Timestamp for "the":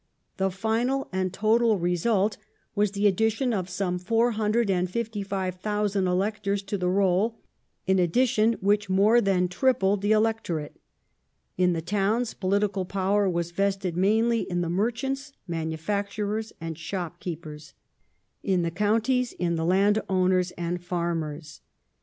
0.37-0.49, 2.93-3.05, 6.75-6.89, 10.01-10.11, 11.73-11.83, 14.61-14.71, 18.63-18.71, 19.55-19.65, 20.79-20.83